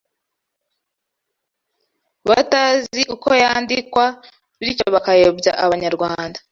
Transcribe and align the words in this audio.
batazi 2.29 3.01
uko 3.15 3.29
yandikwa 3.41 4.05
bityo 4.59 4.85
bakayobya 4.95 5.51
abanyarwanda 5.65 6.37